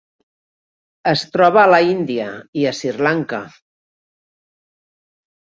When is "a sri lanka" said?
2.71-3.43